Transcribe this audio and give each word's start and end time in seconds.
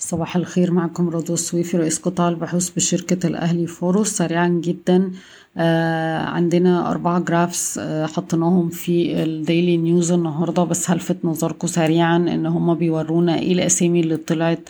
صباح 0.00 0.36
الخير 0.36 0.70
معكم 0.72 1.08
رضوى 1.08 1.34
السويفي 1.34 1.76
رئيس 1.76 1.98
قطاع 1.98 2.28
البحوث 2.28 2.70
بشركة 2.70 3.26
الأهلي 3.26 3.66
فاروس 3.66 4.08
سريعا 4.08 4.48
جدا 4.48 5.10
آه 5.56 6.18
عندنا 6.18 6.90
أربعة 6.90 7.18
graphs 7.20 7.78
آه 7.78 8.06
حطيناهم 8.06 8.68
في 8.68 9.22
ال 9.22 9.31
Daily 9.31 9.76
News 9.76 10.12
النهاردة 10.12 10.64
بس 10.64 10.90
هلفت 10.90 11.16
نظركم 11.24 11.66
سريعا 11.66 12.16
إن 12.16 12.46
هما 12.46 12.74
بيورونا 12.74 13.38
إيه 13.38 13.52
الأسامي 13.52 14.00
اللي 14.00 14.16
طلعت 14.16 14.68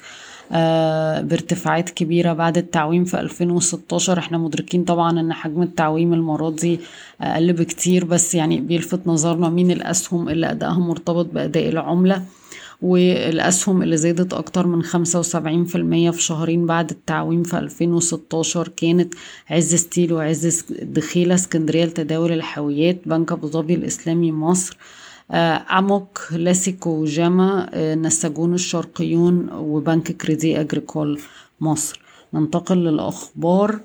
آه 0.52 1.20
بارتفاعات 1.20 1.90
كبيرة 1.90 2.32
بعد 2.32 2.58
التعويم 2.58 3.04
في 3.04 3.20
2016 3.20 4.18
إحنا 4.18 4.38
مدركين 4.38 4.84
طبعا 4.84 5.20
إن 5.20 5.32
حجم 5.32 5.62
التعويم 5.62 6.14
المرة 6.14 6.50
دي 6.50 6.80
أقل 7.20 7.52
بكتير 7.52 8.04
بس 8.04 8.34
يعني 8.34 8.60
بيلفت 8.60 9.00
نظرنا 9.06 9.48
مين 9.48 9.70
الأسهم 9.70 10.28
اللي 10.28 10.50
أدائها 10.50 10.78
مرتبط 10.78 11.26
بأداء 11.26 11.68
العملة. 11.68 12.22
والأسهم 12.82 13.82
اللي 13.82 13.96
زادت 13.96 14.32
أكتر 14.34 14.66
من 14.66 14.82
75% 14.84 14.86
في 16.10 16.22
شهرين 16.22 16.66
بعد 16.66 16.90
التعويم 16.90 17.42
في 17.42 17.58
2016 17.58 18.68
كانت 18.68 19.14
عز 19.50 19.74
Steel 19.74 20.12
وعز 20.12 20.64
دخيلة 20.82 21.34
اسكندرية 21.34 21.84
لتداول 21.84 22.32
الحاويات 22.32 23.00
بنك 23.06 23.32
أبو 23.32 23.46
ظبي 23.46 23.74
الإسلامي 23.74 24.32
مصر 24.32 24.76
أموك 25.78 26.20
لاسيكو 26.32 27.04
جاما 27.04 27.70
نساجون 27.94 28.54
الشرقيون 28.54 29.48
وبنك 29.52 30.12
كريدي 30.12 30.60
أجريكول 30.60 31.20
مصر. 31.60 32.00
ننتقل 32.34 32.76
للأخبار. 32.78 33.80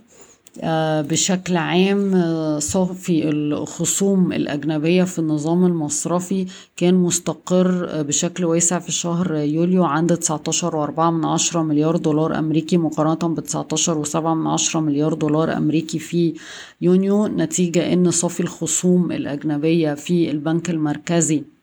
بشكل 1.10 1.58
عام 1.58 2.14
صافي 2.60 3.30
الخصوم 3.30 4.34
الأجنبية 4.34 5.04
في 5.04 5.20
النظام 5.20 5.66
المصرفي 5.66 6.46
كان 6.78 6.94
مستقر 6.94 8.02
بشكل 8.02 8.46
واسع 8.46 8.80
في 8.80 8.92
شهر 8.92 9.36
يوليو 9.36 9.84
عند 9.84 10.14
19.4 10.14 11.00
من 11.00 11.26
عشرة 11.26 11.62
مليار 11.62 11.98
دولار 11.98 12.40
أمريكي 12.40 12.78
مقارنة 12.78 13.36
ب 13.36 13.40
19.7 13.40 14.16
من 14.16 14.48
عشرة 14.48 14.80
مليار 14.80 15.14
دولار 15.14 15.58
أمريكي 15.58 16.00
في 16.00 16.34
يونيو 16.82 17.28
نتيجة 17.28 17.94
أن 17.94 18.12
صافي 18.12 18.40
الخصوم 18.40 19.12
الأجنبية 19.12 19.94
في 19.94 20.32
البنك 20.32 20.70
المركزي. 20.70 21.55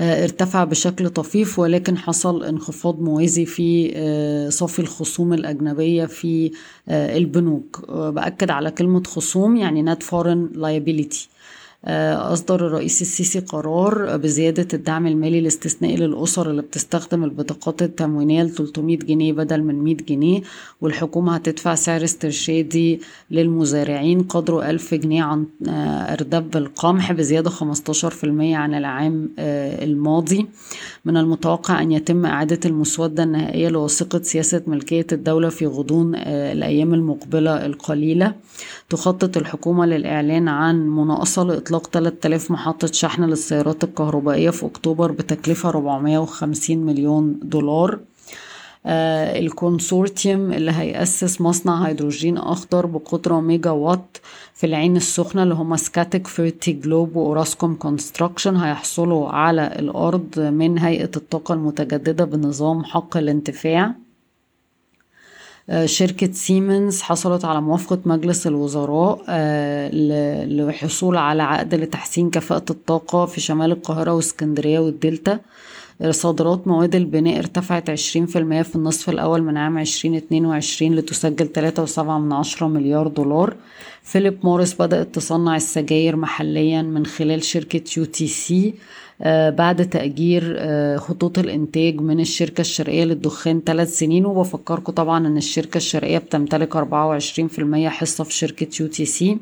ارتفع 0.00 0.64
بشكل 0.64 1.08
طفيف 1.08 1.58
ولكن 1.58 1.98
حصل 1.98 2.44
انخفاض 2.44 3.00
موازي 3.00 3.44
في 3.46 4.50
صافي 4.50 4.78
الخصوم 4.78 5.32
الأجنبية 5.32 6.06
في 6.06 6.50
البنوك. 6.88 7.90
بأكد 7.90 8.50
على 8.50 8.70
كلمة 8.70 9.02
خصوم 9.02 9.56
يعني 9.56 9.94
net 9.94 9.98
foreign 9.98 10.56
liability. 10.56 11.28
أصدر 11.84 12.66
الرئيس 12.66 13.02
السيسي 13.02 13.40
قرار 13.40 14.16
بزيادة 14.16 14.68
الدعم 14.74 15.06
المالي 15.06 15.38
الاستثنائي 15.38 15.96
للأسر 15.96 16.50
اللي 16.50 16.62
بتستخدم 16.62 17.24
البطاقات 17.24 17.82
التموينية 17.82 18.42
ل 18.42 18.50
300 18.50 18.96
جنيه 18.98 19.32
بدل 19.32 19.62
من 19.62 19.84
100 19.84 19.96
جنيه 19.96 20.40
والحكومة 20.80 21.34
هتدفع 21.34 21.74
سعر 21.74 22.04
استرشادي 22.04 23.00
للمزارعين 23.30 24.22
قدره 24.22 24.70
1000 24.70 24.94
جنيه 24.94 25.22
عن 25.22 25.46
أردب 25.68 26.56
القمح 26.56 27.12
بزيادة 27.12 27.50
15% 27.50 27.54
عن 28.54 28.74
العام 28.74 29.30
الماضي. 29.38 30.46
من 31.04 31.16
المتوقع 31.16 31.82
أن 31.82 31.92
يتم 31.92 32.26
إعادة 32.26 32.60
المسودة 32.64 33.22
النهائية 33.22 33.68
لوثيقة 33.68 34.22
سياسة 34.22 34.62
ملكية 34.66 35.06
الدولة 35.12 35.48
في 35.48 35.66
غضون 35.66 36.14
الأيام 36.26 36.94
المقبلة 36.94 37.66
القليلة. 37.66 38.34
تخطط 38.90 39.36
الحكومة 39.36 39.86
للإعلان 39.86 40.48
عن 40.48 40.88
مناقصة 40.88 41.42
لإطلاق 41.44 41.69
3000 41.78 42.50
محطة 42.50 42.86
شحن 42.92 43.24
للسيارات 43.24 43.84
الكهربائية 43.84 44.50
في 44.50 44.66
أكتوبر 44.66 45.12
بتكلفة 45.12 45.68
450 45.68 46.78
مليون 46.78 47.38
دولار. 47.42 47.98
آه 48.86 49.38
ال 49.38 49.48
consortium 49.48 50.52
اللي 50.52 50.70
هيأسس 50.72 51.40
مصنع 51.40 51.74
هيدروجين 51.86 52.38
أخضر 52.38 52.86
بقدرة 52.86 53.40
ميجا 53.40 53.70
وات 53.70 54.16
في 54.54 54.66
العين 54.66 54.96
السخنة 54.96 55.42
اللي 55.42 55.54
هما 55.54 55.76
Scatec 55.76 56.26
Fertiglobe 56.26 56.72
و 56.72 57.16
Orascom 57.16 57.74
Construction 57.74 58.56
هيحصلوا 58.56 59.28
على 59.28 59.66
الأرض 59.78 60.38
من 60.38 60.78
هيئة 60.78 61.10
الطاقة 61.16 61.54
المتجددة 61.54 62.24
بنظام 62.24 62.84
حق 62.84 63.16
الانتفاع. 63.16 63.94
شركة 65.84 66.32
سيمنز 66.32 67.00
حصلت 67.02 67.44
على 67.44 67.60
موافقة 67.60 67.98
مجلس 68.04 68.46
الوزراء 68.46 69.30
للحصول 70.46 71.16
على 71.16 71.42
عقد 71.42 71.74
لتحسين 71.74 72.30
كفاءة 72.30 72.64
الطاقة 72.70 73.26
في 73.26 73.40
شمال 73.40 73.72
القاهرة 73.72 74.14
واسكندرية 74.14 74.78
والدلتا. 74.78 75.38
صادرات 76.10 76.68
مواد 76.68 76.94
البناء 76.94 77.38
ارتفعت 77.38 77.90
20% 77.90 77.92
في 78.62 78.76
النصف 78.76 79.10
الأول 79.10 79.42
من 79.42 79.56
عام 79.56 79.78
2022 79.78 80.94
لتسجل 80.94 81.48
3.7 81.96 81.98
من 81.98 82.32
عشرة 82.32 82.66
مليار 82.66 83.08
دولار. 83.08 83.54
فيليب 84.02 84.38
موريس 84.44 84.74
بدأت 84.74 85.14
تصنع 85.14 85.56
السجاير 85.56 86.16
محليا 86.16 86.82
من 86.82 87.06
خلال 87.06 87.44
شركة 87.44 87.82
UTC 87.96 88.74
بعد 89.50 89.88
تأجير 89.90 90.58
خطوط 90.98 91.38
الإنتاج 91.38 92.00
من 92.00 92.20
الشركة 92.20 92.60
الشرقية 92.60 93.04
للدخان 93.04 93.62
ثلاث 93.66 93.98
سنين. 93.98 94.26
وبفكركم 94.26 94.92
طبعا 94.92 95.26
إن 95.26 95.36
الشركة 95.36 95.76
الشرقية 95.76 96.18
بتمتلك 96.18 96.76
24% 96.76 97.88
حصة 97.88 98.24
في 98.24 98.32
شركة 98.32 98.66
UTC. 98.80 99.38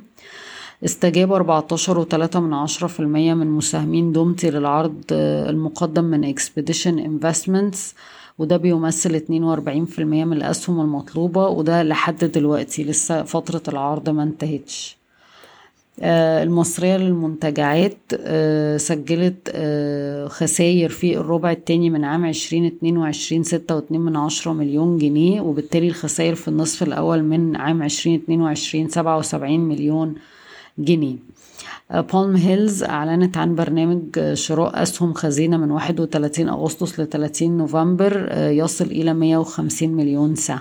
استجاب 0.85 1.33
14 1.33 1.99
وتلاتة 1.99 2.41
من 2.41 3.47
مساهمين 3.47 4.13
دومتي 4.13 4.51
للعرض 4.51 4.95
المقدم 5.13 6.05
من 6.05 6.25
Expedition 6.25 6.99
Investments 6.99 7.95
وده 8.39 8.57
بيمثل 8.57 9.15
اتنين 9.15 9.45
وأربعين 9.45 9.85
في 9.85 9.99
المية 9.99 10.25
من 10.25 10.37
الأسهم 10.37 10.81
المطلوبة 10.81 11.49
وده 11.49 11.83
لحد 11.83 12.25
دلوقتي 12.25 12.85
لسه 12.85 13.23
فترة 13.23 13.63
العرض 13.69 14.09
ما 14.11 14.23
انتهتش. 14.23 14.99
المصرية 16.43 16.97
للمنتجعات 16.97 17.97
سجلت 18.77 19.49
خسائر 20.31 20.89
في 20.89 21.17
الربع 21.17 21.51
التاني 21.53 21.91
من 21.91 22.05
عام 22.05 22.27
عشرين 22.27 22.65
اتنين 22.67 22.97
وعشرين 22.97 23.43
ستة 23.43 23.75
واتنين 23.75 24.01
من 24.01 24.17
عشرة 24.17 24.53
مليون 24.53 24.99
جنيه 24.99 25.41
وبالتالي 25.41 25.89
الخسائر 25.89 26.35
في 26.35 26.49
النصف 26.49 26.83
الأول 26.83 27.23
من 27.23 27.57
عام 27.57 27.83
عشرين 27.83 28.21
اتنين 28.23 28.41
وعشرين 28.41 28.89
سبعة 28.89 29.19
وسبعين 29.19 29.61
مليون 29.61 30.15
جنيه. 30.79 31.17
بالم 31.91 32.37
هيلز 32.37 32.83
أعلنت 32.85 33.37
عن 33.37 33.55
برنامج 33.55 34.33
شراء 34.35 34.83
أسهم 34.83 35.13
خزينة 35.15 35.57
من 35.57 35.71
31 35.71 36.49
أغسطس 36.49 37.01
ل 37.01 37.09
30 37.09 37.57
نوفمبر 37.57 38.29
يصل 38.33 38.85
إلى 38.85 39.15
150 39.15 39.89
مليون 39.89 40.35
سهم. 40.35 40.61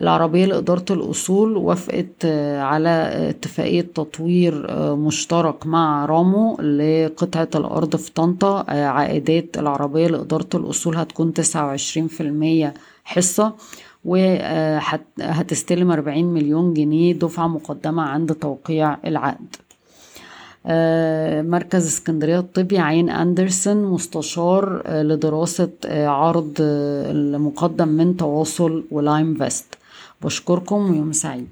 العربية 0.00 0.46
لإدارة 0.46 0.84
الأصول 0.90 1.56
وافقت 1.56 2.24
على 2.58 3.10
اتفاقية 3.30 3.80
تطوير 3.80 4.66
مشترك 4.96 5.66
مع 5.66 6.06
رامو 6.06 6.56
لقطعة 6.60 7.48
الأرض 7.54 7.96
في 7.96 8.12
طنطا. 8.12 8.64
عائدات 8.70 9.58
العربية 9.58 10.06
لإدارة 10.06 10.48
الأصول 10.54 10.96
هتكون 10.96 11.32
29% 11.32 12.74
حصة. 13.04 13.54
وهتستلم 14.08 15.90
40 15.90 16.24
مليون 16.24 16.74
جنيه 16.74 17.12
دفعة 17.14 17.46
مقدمة 17.46 18.02
عند 18.02 18.34
توقيع 18.34 18.96
العقد. 19.04 19.56
مركز 21.50 21.86
اسكندرية 21.86 22.38
الطبي 22.38 22.78
عين 22.78 23.10
أندرسون 23.10 23.84
مستشار 23.84 24.82
لدراسة 25.02 25.70
عرض 25.84 26.52
المقدم 26.60 27.88
من 27.88 28.16
تواصل 28.16 28.84
ولايم 28.90 29.34
فيست. 29.34 29.74
بشكركم 30.22 30.90
ويوم 30.90 31.12
سعيد. 31.12 31.48